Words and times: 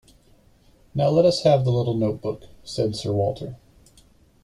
“Now 0.95 1.09
let 1.09 1.25
us 1.25 1.43
have 1.43 1.63
the 1.63 1.71
little 1.71 1.93
note-book,” 1.93 2.45
said 2.63 2.95
Sir 2.95 3.11
Walter. 3.13 3.57